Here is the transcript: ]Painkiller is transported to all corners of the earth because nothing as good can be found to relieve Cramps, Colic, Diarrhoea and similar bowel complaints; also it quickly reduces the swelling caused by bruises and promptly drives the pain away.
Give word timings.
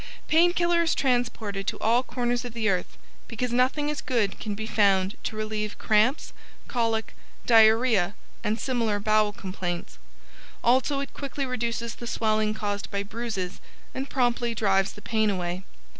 ]Painkiller 0.27 0.81
is 0.81 0.95
transported 0.95 1.67
to 1.67 1.77
all 1.79 2.01
corners 2.01 2.43
of 2.43 2.53
the 2.55 2.67
earth 2.67 2.97
because 3.27 3.53
nothing 3.53 3.91
as 3.91 4.01
good 4.01 4.39
can 4.39 4.55
be 4.55 4.65
found 4.65 5.15
to 5.25 5.35
relieve 5.35 5.77
Cramps, 5.77 6.33
Colic, 6.67 7.15
Diarrhoea 7.45 8.15
and 8.43 8.59
similar 8.59 8.99
bowel 8.99 9.31
complaints; 9.31 9.99
also 10.63 11.01
it 11.01 11.13
quickly 11.13 11.45
reduces 11.45 11.93
the 11.93 12.07
swelling 12.07 12.55
caused 12.55 12.89
by 12.89 13.03
bruises 13.03 13.59
and 13.93 14.09
promptly 14.09 14.55
drives 14.55 14.93
the 14.93 15.03
pain 15.03 15.29
away. 15.29 15.65